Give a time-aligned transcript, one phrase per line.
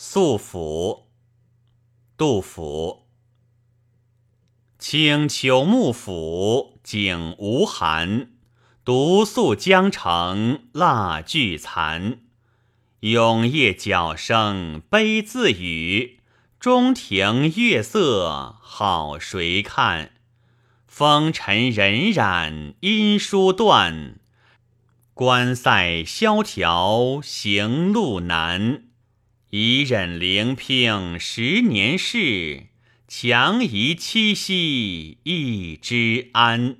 [0.00, 1.08] 宿府，
[2.16, 3.08] 杜甫。
[4.78, 8.30] 清秋幕府，景无寒。
[8.84, 12.20] 独宿江城，蜡炬残。
[13.00, 16.20] 永夜角声悲自语，
[16.60, 20.12] 中庭月色好谁看？
[20.86, 24.20] 风尘荏苒，音书断。
[25.12, 28.84] 关塞萧条，行路难。
[29.50, 32.64] 一忍聆听十年事，
[33.08, 36.76] 强移七夕一枝安。